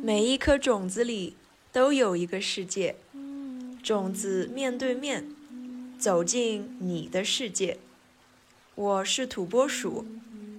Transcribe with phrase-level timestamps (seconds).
[0.00, 1.34] 每一颗种子里
[1.72, 2.94] 都有一个世界，
[3.82, 5.26] 种子面对面
[5.98, 7.78] 走进你的世界。
[8.76, 10.06] 我是土拨鼠，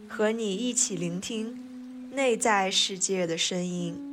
[0.09, 1.57] 和你一起聆听
[2.11, 4.05] 内在世界的声音。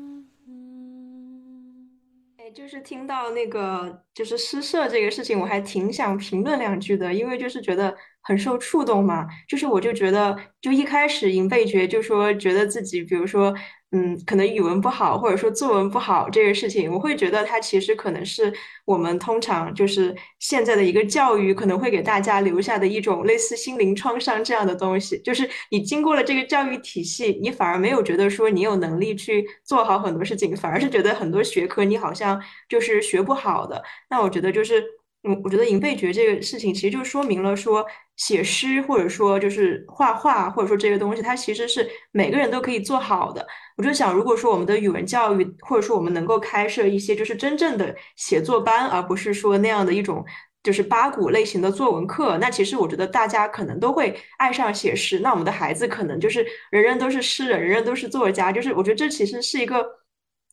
[2.55, 9.27] 就是听到那个就是诗社这个事情，我还挺想评论两句的，因为就是觉得很受触动嘛。
[9.47, 13.53] 就是我就觉得，就一开始银贝觉就说觉得自己，比如说。
[13.97, 18.53] 嗯，可能语文不好，或者说作文不好这个事情，我会觉得它其实可能是
[18.85, 25.19] 我们通常就是现在的一个教育可能会给大家留下的一种类似心灵创伤这样的东西。
[25.23, 33.83] 就是你经过了这个教育体系，你反而没有觉得说你有能力去做好很多事情，反而是觉得很多学科你好像就是学不好的。
[34.11, 34.85] 那我觉得就是。
[35.29, 37.85] 嗯，我觉得银背诀这个事情，其实就说明了说，
[38.17, 43.47] 写诗或者说就是画画，或者说这个东西，它其实是每个人都可以做好的。
[43.77, 50.25] 我就想，如果说我们的语文教育，或者说我们能够开设一些就是真正的写作班，而不是说那样的一种
[50.63, 55.19] 就是八股类型的作文课，那其实我觉得大家可能都会爱上写诗。
[55.19, 58.51] 那我们的孩子可能就是人人都是诗人，人人都是作家。
[58.51, 59.85] 就是我觉得这其实是一个。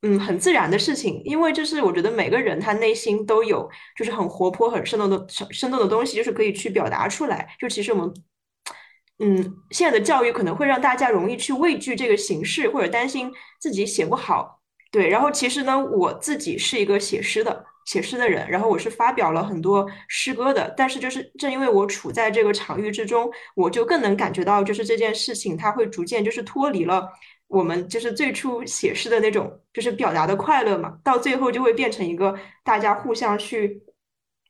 [0.05, 7.47] 嗯，很自然的事情，因为就是我觉得每个人他内心都有，就是很活泼、很生动的、生动的东西，就是可以去表达出来。
[7.57, 8.13] 就其实我们，
[9.19, 13.31] 嗯，现在的教育可能会让大家容易去畏惧这个形式，或者担心
[13.61, 14.59] 自己写不好。
[14.91, 20.73] 对，然后其实呢，我自己是一个写诗的、写诗的人，然后我是发表了很多诗歌的。
[20.75, 27.07] 但是就是正因为我处在这个场域之中，我就更能感觉到，就是这件事情它会逐渐就是脱离了。
[27.53, 33.83] 我们就是最初写诗的那种，就是表达的快乐嘛，到最后就会变成一个大家互相去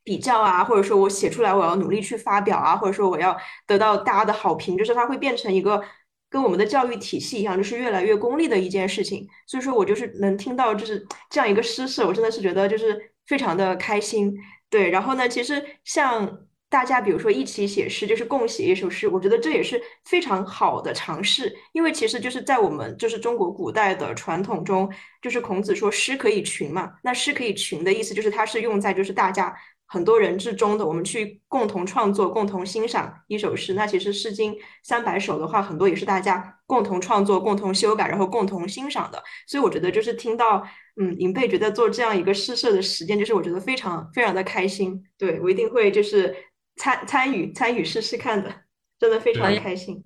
[0.06, 3.38] 比较啊，或者说我写出来我要努力去发表啊，或者说我要
[3.68, 5.84] 得到大家的好评，就是它会变成一个
[6.30, 9.28] 跟我们的教育体系一样，就是越来越功利的一件事情。
[9.46, 14.34] 所以说我就是能听到就是这样一个诗社，我真的是觉得就是非常的开心。
[14.70, 16.48] 对，然后呢，其实像。
[16.74, 21.56] 大家比如说一起写诗，就是共写一首诗，我觉得这也是非常好的尝试。
[21.72, 24.92] 因为其实就是在我们就是中国古代的传统中，
[25.22, 26.94] 就是孔子说诗可以群嘛。
[27.04, 33.76] 那诗可以群的意思就是它是用在就是大家很多人之中的，我们去共同创作、共同欣赏一首诗。
[33.76, 34.52] 那其实《诗经》
[34.82, 39.22] 三百首的话，很多也是大家共同创作、共同修改，然后共同欣赏的。
[39.48, 40.66] 所以我觉得就是听到
[41.00, 45.04] 嗯，银贝觉得做这样一个诗社的实践，就是我觉得非常非常的开心。
[45.20, 46.36] 对我一定会就是。
[46.76, 48.64] 参参与参与试试看的，
[49.00, 50.04] 真的非常开心。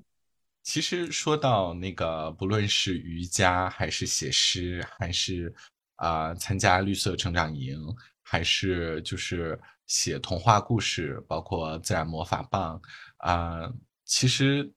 [0.63, 5.53] 其实说到那个，不论是瑜伽，还是写诗，还是
[5.95, 7.79] 啊参加绿色成长营，
[8.21, 12.81] 还是就是写童话故事，包括自然魔法棒
[13.19, 13.71] 啊，
[14.03, 14.69] 其实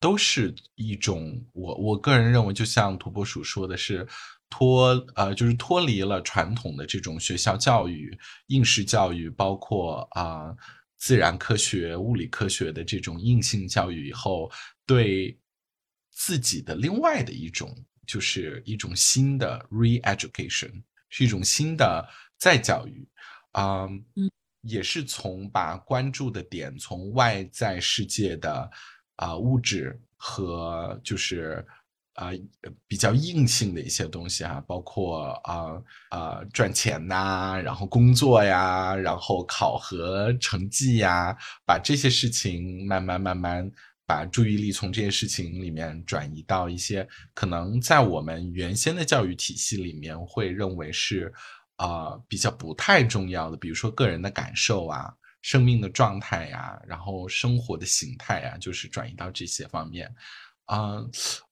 [0.00, 4.08] 都是一种我我个人认为，就像土拨鼠说的是
[4.48, 10.56] 脱呃，就是脱离了传统的这种学校教育、应试教育，包括啊。
[11.04, 14.50] 自然科学、物理科学的这种硬性教育以后，
[14.86, 15.38] 对
[16.10, 17.76] 自己的另外的一种，
[18.06, 23.06] 就是一种新的 re-education，是一种新的再教育，
[23.50, 23.86] 啊，
[24.62, 28.70] 也是从把关注的点从外在世界的
[29.16, 31.62] 啊物质和就是。
[32.14, 32.30] 啊，
[32.86, 41.36] 比较硬性的一些东西哈，包括啊啊赚钱呐，然后工作呀，然后考核成绩呀，
[41.66, 43.68] 把这些事情慢慢慢慢
[44.06, 51.32] 把注意力从这些事情里面转移到一些可能在我们原先的教育体系里面会认为是
[51.76, 60.14] 啊比较不太重要的，比如说个人的感受啊、生命的状态呀，然后生活的形态呀，就是转移到这些方面。
[60.66, 61.04] 啊。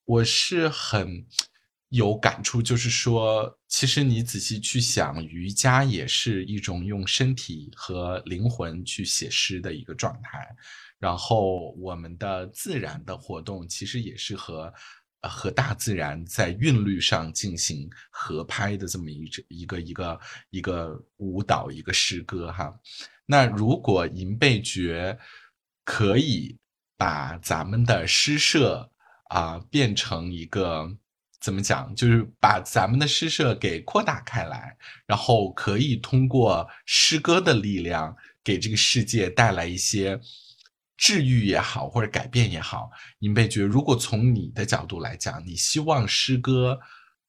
[0.04, 1.24] 我是很
[1.90, 10.44] 有感触，就是说，其实你仔细去想，瑜伽也是一种用身体和灵魂去写诗的一个状态。
[10.98, 14.74] 然后，我们的自然的活动其实也是和
[15.22, 20.20] 和大自然在韵律上进行合拍的这么一一个一个
[20.50, 22.74] 一个舞蹈，一个诗歌哈。
[23.24, 25.16] 那如果银背诀
[25.84, 26.58] 可以
[26.96, 28.90] 把咱们的诗社。
[29.32, 30.94] 啊，变成一个
[31.40, 31.94] 怎么讲？
[31.94, 34.76] 就是把咱们的诗社给扩大开来，
[35.06, 38.14] 然后可以通过诗歌的力量，
[38.44, 40.20] 给这个世界带来一些
[40.98, 42.90] 治愈也好，或者改变也好。
[43.18, 46.78] 您被觉，如果从你的角度来讲，你希望诗歌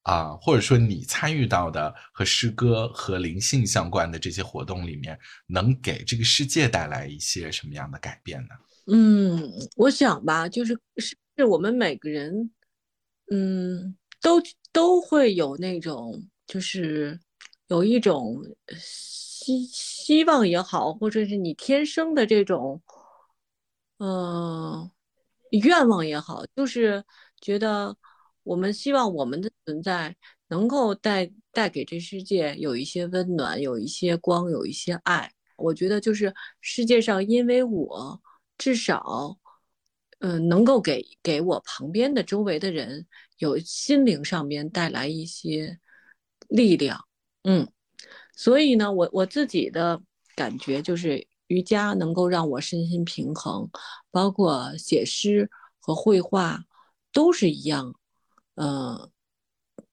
[0.02, 8.54] 啊，或者说你参与到的和诗歌和灵性相关的这些活动里面，能给这个世界带来一些什么样的改变呢？
[8.92, 11.16] 嗯，我想吧，就是是。
[11.36, 12.50] 是我们每个人，
[13.30, 14.40] 嗯，都
[14.72, 17.18] 都会有那种，就是
[17.66, 18.40] 有一种
[18.78, 22.80] 希希望也好，或者是你天生的这种，
[23.98, 24.88] 嗯，
[25.50, 27.04] 愿望也好，就是
[27.40, 27.96] 觉得
[28.44, 30.14] 我们希望我们的存在
[30.48, 35.32] 能够带带给这世界有一些温暖，有一些光，有一些爱。
[35.56, 38.20] 我觉得就是世界上，因为我
[38.56, 39.36] 至少。
[40.20, 43.06] 嗯，能够给给我旁边的周围的人
[43.38, 45.78] 有心灵上面带来一些
[46.48, 47.04] 力量，
[47.42, 47.68] 嗯，
[48.34, 50.00] 所以呢，我我自己的
[50.34, 53.68] 感觉就是瑜伽能够让我身心平衡，
[54.10, 56.64] 包括写诗和绘画
[57.12, 57.94] 都是一样，
[58.54, 59.10] 嗯，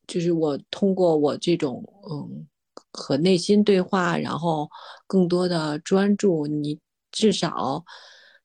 [0.07, 2.47] 就是我通过我这种嗯
[2.93, 4.69] 和内心对话，然后
[5.07, 6.79] 更多的专注，你
[7.11, 7.83] 至少。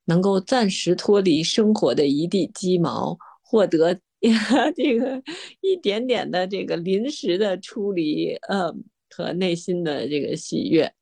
[0.06, 3.96] 能够暂时脱离生活的一地鸡毛，获得
[4.74, 5.22] 这个
[5.60, 8.74] 一点点的这个临时的出离，呃，
[9.10, 10.92] 和内心的这个喜悦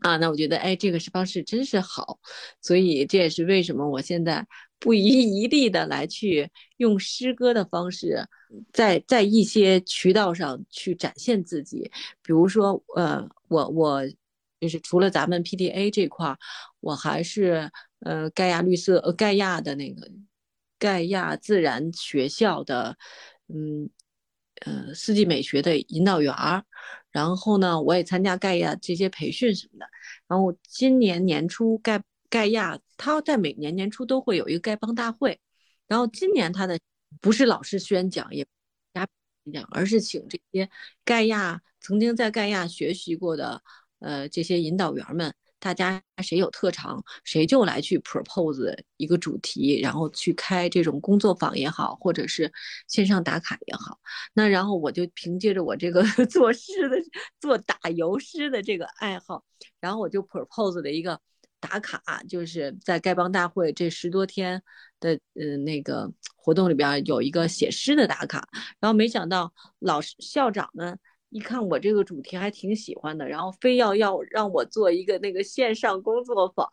[0.00, 2.18] 啊，那我觉得，哎，这个方式真是好，
[2.62, 4.46] 所以这也是为什么我现在
[4.78, 8.26] 不遗余力的来去用诗歌的方式，
[8.72, 11.90] 在在一些渠道上去展现自己，
[12.22, 14.02] 比如说，呃，我我
[14.60, 16.34] 就是除了咱们 PTA 这块，
[16.80, 17.70] 我还是。
[18.00, 20.08] 呃，盖亚绿色，呃，盖亚的那个
[20.78, 22.96] 盖亚自然学校的，
[23.48, 23.88] 嗯，
[24.66, 26.64] 呃，四季美学的引导员儿。
[27.10, 29.86] 然后呢，我也参加盖亚这些培训什么的。
[30.28, 35.40] 然后今年年初，盖盖亚他在每年年初都会有一个丐帮大会。
[35.86, 36.78] 然后今年他的
[37.20, 38.46] 不是老师宣讲，也
[38.92, 39.08] 加
[39.50, 40.68] 讲，而是请这些
[41.04, 43.62] 盖亚曾经在盖亚学习过的，
[44.00, 45.34] 呃，这些引导员们。
[45.66, 52.52] 大家谁有特长，谁就来去 propose 一个主题，然后去开这种工作坊也好，或者是
[52.86, 53.98] 线上打卡也好。
[54.32, 56.96] 那然后我就凭借着我这个 做诗的、
[57.40, 59.42] 做打油诗的这个爱好，
[59.80, 61.20] 然后我就 propose 了一个
[61.58, 64.62] 打卡，就是在丐帮大会这十多天
[65.00, 68.48] 的呃那个活动里边有一个写诗的打卡。
[68.78, 70.96] 然后没想到老师校长们。
[71.30, 76.68] 一看我这个主题还挺喜欢的，然后非要要让我做一个那个线上工作坊，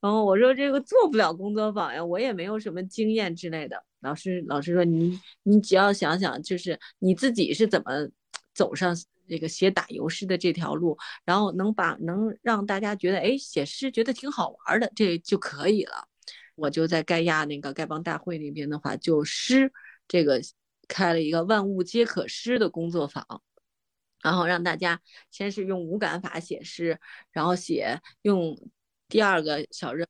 [0.00, 3.84] 然后我说这个做不了工作坊呀，我也没有什么经验之类的。
[4.00, 8.08] 老师老师说你你只要想想，就是你自己是怎么
[8.54, 8.96] 走上
[9.28, 16.06] 这个写打油诗的这条路，然后能把能让大家觉得哎写诗觉得挺好玩的，这就可以了。
[16.54, 19.70] 我就在盖亚那个丐帮大会那边的话，就诗
[20.08, 20.40] 这个
[20.88, 23.42] 开了一个万物皆可诗的工作坊。
[24.26, 25.00] 然后让大家
[25.30, 26.98] 先是用五感法写诗，
[27.30, 28.58] 然后写用
[29.06, 30.04] 第二个小任，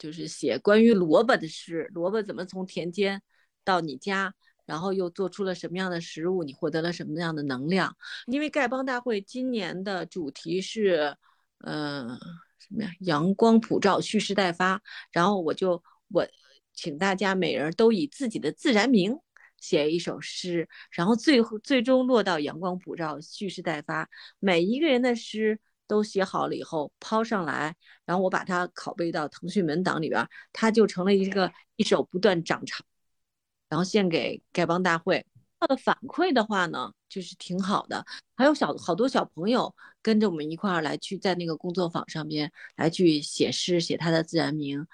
[0.00, 1.88] 就是写关于萝卜的诗。
[1.94, 3.22] 萝卜怎么从田间
[3.62, 4.34] 到你家，
[4.66, 6.42] 然后又做出了什么样的食物？
[6.42, 7.96] 你获得了什么样的能量？
[8.26, 11.16] 因为丐帮大会今年的主题是，
[11.58, 12.18] 呃，
[12.58, 12.90] 什么呀？
[12.98, 14.82] 阳光普照，蓄势待发。
[15.12, 16.26] 然后我就我
[16.74, 19.20] 请大家每人都以自己的自然名。
[19.60, 24.08] 写一首诗，然后最后最终落到阳光普照，蓄势待发。
[24.38, 27.74] 每一个人的诗都写好了以后抛上来，
[28.04, 32.84] 然后我把它拷贝到腾讯文档里边，它就成了一个一首不断长长，
[33.68, 35.24] 然后献给丐帮大会。
[35.58, 38.02] 他的反馈的话呢，就是挺好的。
[38.34, 44.86] 还有小好多小朋友跟着我们一块儿来去在那个工作坊上边来去写诗，写他的自然名。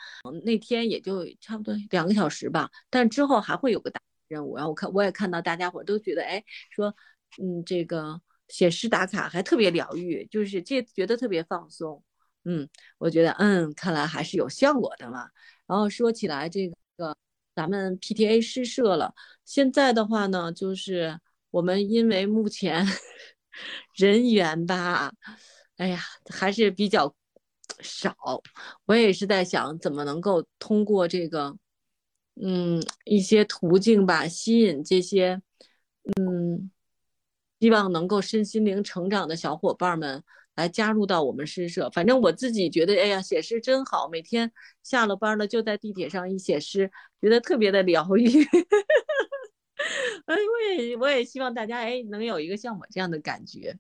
[0.43, 4.00] 那天也就差不多两个小时吧，但之后还会有个大。
[4.28, 6.95] 任务，然后我看我也看到大家伙都觉得，哎，说，
[7.40, 12.02] 嗯，这个写诗打卡还特别疗愈，就是这觉得特别放松，
[12.45, 12.68] 嗯，
[12.99, 15.28] 我觉得，嗯，看来还是有效果的嘛。
[15.66, 17.16] 然后说起来这个，
[17.54, 19.14] 咱们 PTA 诗社了，
[19.45, 21.18] 现在的话呢，就是
[21.50, 22.87] 我们因为目前
[23.95, 25.12] 人员吧，
[25.76, 26.00] 哎呀，
[26.33, 27.14] 还是比较
[27.80, 28.14] 少，
[28.87, 31.56] 我也是在想怎么能够通过这个。
[32.40, 35.40] 嗯，一些途径吧，吸引这些，
[36.21, 36.71] 嗯，
[37.61, 40.23] 希望能够身心灵成长的小伙伴们
[40.55, 41.88] 来加入到我们诗社。
[41.90, 44.52] 反正我自己觉得，哎呀，写诗真好，每天
[44.83, 46.90] 下了班了就在地铁上一写诗，
[47.21, 48.28] 觉得特别的疗愈。
[50.26, 53.78] 哎，我也我也希望大家哎能有一个像我这样的感觉。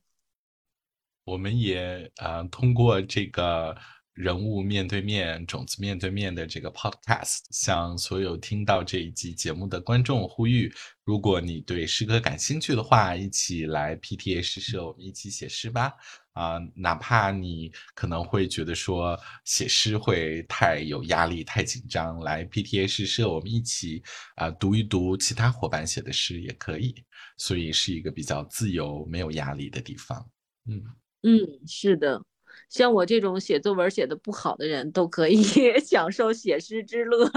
[1.24, 3.76] 我们也呃通过这个
[4.16, 10.72] 人物面对面、种子面对面的这个 podcast，向所有听到这一集节目的观众呼吁：
[11.04, 15.92] 如果你对诗歌感兴趣的话，一起来 PTA 诗社，我们一起写诗吧。
[16.32, 24.02] 啊，哪怕你可能会觉得说写诗会太有压力、太紧张，来 PTA 诗社，我们一起
[24.36, 26.94] 啊读一读其他伙伴写的诗也可以。
[27.36, 30.26] 所以是一个比较自由、没有压力的地方。
[30.66, 30.82] 嗯
[31.22, 32.22] 嗯，是的。
[32.68, 35.42] 像我这种写作文写的不好的人都可以
[35.84, 37.30] 享受写诗之乐，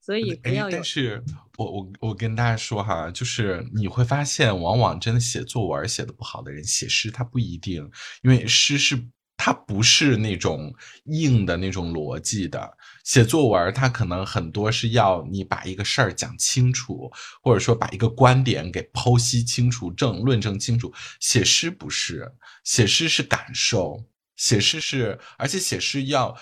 [0.00, 0.76] 所以不要有。
[0.76, 1.22] 但是
[1.56, 7.90] 我我我跟大家说哈，就是你会发现，往往真的写作文写的不好的人，写诗他不一定，
[8.22, 12.76] 因为诗是它不是那种硬的那种逻辑的。
[13.04, 20.92] 写作文它可能很多是要你把一个事儿讲清楚，或者说把一个观点给剖析清楚、证论证清楚。
[21.20, 22.32] 写诗不是，
[22.64, 24.04] 写诗是感受。
[24.38, 26.34] 写诗是，而且写诗要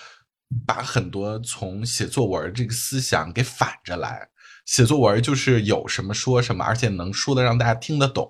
[0.65, 4.29] 把很多从写作文这个思想给反着来。
[4.65, 8.29] 写作文就是有什么说什么，而且能说的让大家听得懂。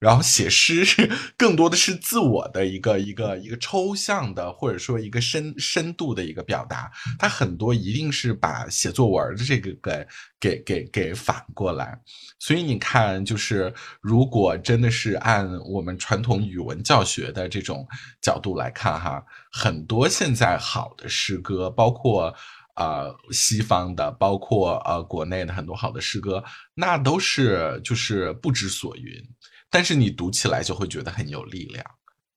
[0.00, 6.90] 然后写诗是更多的是自我的一个一个一个抽象的，或者说一个深深度的一个表达。
[7.18, 10.06] 它很多一定是把写作文的这个给
[10.40, 12.00] 给给给反过来。
[12.38, 17.86] 所以你看，就是如果真的是按我们传统语文教学的这种
[18.22, 22.34] 角度来看，哈，很多现在好的诗歌，包括
[22.76, 26.42] 呃西方的，包括呃国内的很多好的诗歌，
[26.74, 29.22] 那都是就是不知所云。
[29.70, 31.84] 但是你读起来就会觉得很有力量，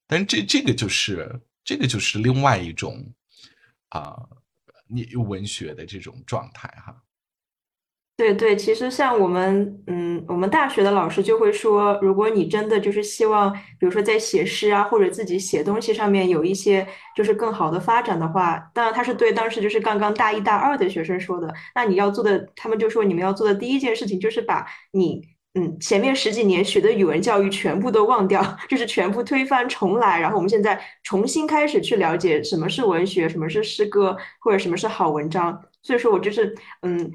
[0.06, 3.12] 但这这个就是这个就是另外一种
[3.88, 4.14] 啊，
[4.86, 7.02] 你文学的这种状态哈。
[8.16, 16.86] 对对，其实像我们嗯，我们大学的老师就会说，如果你真的就是希望，比如说在写诗啊或者自己写东西上面有一些
[17.16, 25.33] 就是更好的发展的话，当然他是对当时就是刚刚大一大二的学生说的，那你要做的，他们就说你们要做的第一件事情就是把你。
[25.54, 35.62] 嗯，前面十几年学的语文教育全部都忘掉， 就是全部推翻重来，然后我们现在重新开始去了解什么是文学，什么是诗歌，或者什么是好文章。
[35.80, 37.10] 所以说我就是嗯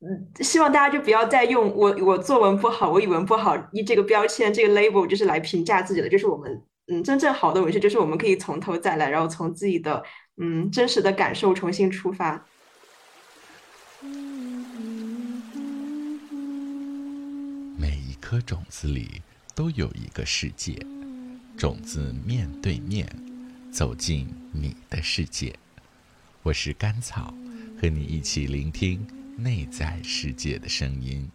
[0.00, 6.08] 嗯，希望大家就不要再用我我作文不好，我语文不好，以这个标签这个 label 就是来评价自己的。
[6.08, 10.00] 就是我们嗯，真正好的文学，就是我们可以从头再来，然后从自己的
[10.40, 12.46] 嗯真实的感受重新出发。
[18.28, 19.22] 颗种子里
[19.54, 20.78] 都有一个世界，
[21.56, 23.08] 种子面对面
[23.72, 25.58] 走进你的世界。
[26.42, 27.32] 我是甘草，
[27.80, 29.02] 和你一起聆听
[29.38, 31.26] 内在世界的声音。